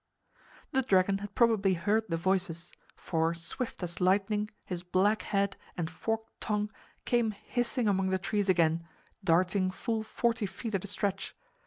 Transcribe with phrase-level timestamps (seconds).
[0.71, 5.91] The dragon had probably heard the voices, for swift as lightning his black head and
[5.91, 6.71] forked tongue
[7.05, 8.87] came hissing among the trees again,
[9.23, 11.35] darting full forty feet at a stretch.